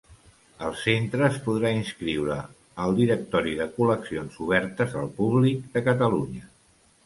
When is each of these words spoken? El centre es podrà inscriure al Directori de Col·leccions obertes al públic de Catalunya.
El 0.67 0.71
centre 0.83 1.21
es 1.33 1.37
podrà 1.47 1.71
inscriure 1.81 2.39
al 2.87 2.97
Directori 3.01 3.55
de 3.61 3.69
Col·leccions 3.77 4.41
obertes 4.49 4.99
al 5.05 5.15
públic 5.23 5.65
de 5.77 5.89
Catalunya. 5.93 6.53